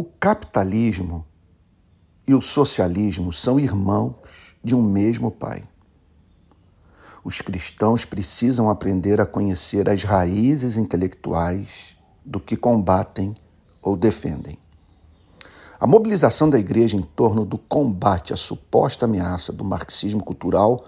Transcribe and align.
O 0.00 0.04
capitalismo 0.18 1.26
e 2.26 2.32
o 2.32 2.40
socialismo 2.40 3.34
são 3.34 3.60
irmãos 3.60 4.14
de 4.64 4.74
um 4.74 4.82
mesmo 4.82 5.30
pai. 5.30 5.62
Os 7.22 7.42
cristãos 7.42 8.06
precisam 8.06 8.70
aprender 8.70 9.20
a 9.20 9.26
conhecer 9.26 9.90
as 9.90 10.02
raízes 10.02 10.78
intelectuais 10.78 11.98
do 12.24 12.40
que 12.40 12.56
combatem 12.56 13.34
ou 13.82 13.94
defendem. 13.94 14.56
A 15.78 15.86
mobilização 15.86 16.48
da 16.48 16.58
igreja 16.58 16.96
em 16.96 17.02
torno 17.02 17.44
do 17.44 17.58
combate 17.58 18.32
à 18.32 18.38
suposta 18.38 19.04
ameaça 19.04 19.52
do 19.52 19.66
marxismo 19.66 20.24
cultural 20.24 20.82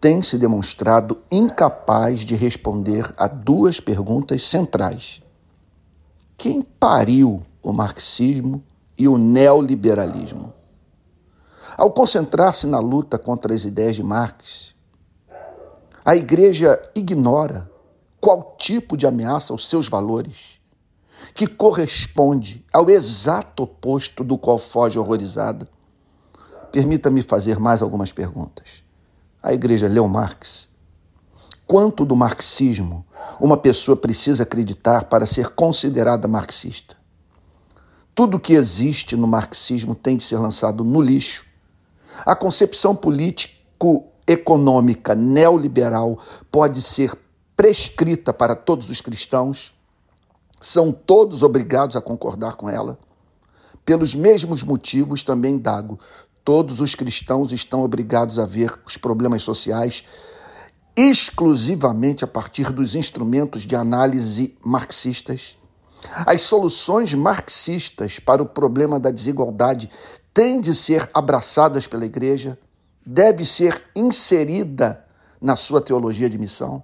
tem 0.00 0.22
se 0.22 0.38
demonstrado 0.38 1.18
incapaz 1.30 2.20
de 2.20 2.34
responder 2.34 3.04
a 3.18 3.28
duas 3.28 3.80
perguntas 3.80 4.44
centrais: 4.44 5.20
quem 6.38 6.62
pariu 6.62 7.44
o 7.62 7.72
marxismo 7.72 8.62
e 8.96 9.08
o 9.08 9.18
neoliberalismo? 9.18 10.52
Ao 11.76 11.90
concentrar-se 11.90 12.66
na 12.66 12.78
luta 12.78 13.18
contra 13.18 13.54
as 13.54 13.64
ideias 13.64 13.96
de 13.96 14.02
Marx, 14.02 14.74
a 16.04 16.16
igreja 16.16 16.80
ignora 16.94 17.70
qual 18.20 18.54
tipo 18.58 18.96
de 18.96 19.06
ameaça 19.06 19.52
aos 19.52 19.66
seus 19.66 19.88
valores, 19.88 20.60
que 21.34 21.46
corresponde 21.46 22.64
ao 22.72 22.88
exato 22.90 23.62
oposto 23.62 24.24
do 24.24 24.36
qual 24.36 24.58
foge 24.58 24.98
horrorizada. 24.98 25.68
Permita-me 26.72 27.22
fazer 27.22 27.58
mais 27.58 27.82
algumas 27.82 28.12
perguntas. 28.12 28.82
A 29.42 29.52
igreja 29.52 29.88
leu 29.88 30.06
Marx? 30.08 30.68
Quanto 31.66 32.04
do 32.04 32.16
marxismo 32.16 33.06
uma 33.40 33.56
pessoa 33.56 33.96
precisa 33.96 34.42
acreditar 34.42 35.04
para 35.04 35.26
ser 35.26 35.48
considerada 35.50 36.26
marxista? 36.26 36.99
Tudo 38.20 38.36
que 38.38 38.52
existe 38.52 39.16
no 39.16 39.26
marxismo 39.26 39.94
tem 39.94 40.14
de 40.14 40.22
ser 40.22 40.36
lançado 40.36 40.84
no 40.84 41.00
lixo. 41.00 41.42
A 42.26 42.36
concepção 42.36 42.94
político-econômica 42.94 45.14
neoliberal 45.14 46.18
pode 46.52 46.82
ser 46.82 47.18
prescrita 47.56 48.34
para 48.34 48.54
todos 48.54 48.90
os 48.90 49.00
cristãos. 49.00 49.72
São 50.60 50.92
todos 50.92 51.42
obrigados 51.42 51.96
a 51.96 52.00
concordar 52.02 52.56
com 52.56 52.68
ela. 52.68 52.98
Pelos 53.86 54.14
mesmos 54.14 54.62
motivos, 54.62 55.22
também 55.22 55.56
Dago, 55.56 55.98
todos 56.44 56.78
os 56.78 56.94
cristãos 56.94 57.52
estão 57.52 57.82
obrigados 57.82 58.38
a 58.38 58.44
ver 58.44 58.78
os 58.84 58.98
problemas 58.98 59.42
sociais 59.42 60.04
exclusivamente 60.94 62.22
a 62.22 62.28
partir 62.28 62.70
dos 62.70 62.94
instrumentos 62.94 63.62
de 63.62 63.74
análise 63.74 64.58
marxistas. 64.62 65.58
As 66.26 66.42
soluções 66.42 67.14
marxistas 67.14 68.18
para 68.18 68.42
o 68.42 68.46
problema 68.46 68.98
da 68.98 69.10
desigualdade 69.10 69.90
têm 70.32 70.60
de 70.60 70.74
ser 70.74 71.08
abraçadas 71.12 71.86
pela 71.86 72.06
igreja, 72.06 72.58
deve 73.04 73.44
ser 73.44 73.84
inserida 73.94 75.04
na 75.40 75.56
sua 75.56 75.80
teologia 75.80 76.28
de 76.28 76.38
missão. 76.38 76.82